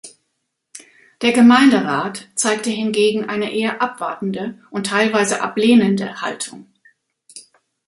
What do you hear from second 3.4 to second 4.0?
eher